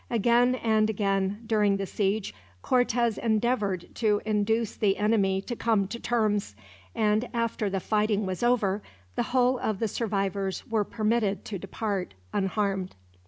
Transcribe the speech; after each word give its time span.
Again 0.09 0.55
and 0.55 0.89
again, 0.89 1.43
during 1.45 1.77
the 1.77 1.85
siege, 1.85 2.33
Cortez 2.63 3.19
endeavored 3.19 3.93
to 3.97 4.19
induce 4.25 4.75
the 4.75 4.97
enemy 4.97 5.43
to 5.43 5.55
come 5.55 5.87
to 5.89 5.99
terms; 5.99 6.55
and 6.95 7.29
after 7.35 7.69
the 7.69 7.79
fighting 7.79 8.25
was 8.25 8.41
over, 8.41 8.81
the 9.15 9.21
whole 9.29 9.59
of 9.59 9.77
the 9.77 9.87
survivors 9.87 10.65
were 10.65 10.83
permitted 10.85 11.45
to 11.45 11.59
depart 11.59 12.15
unharmed. 12.33 12.95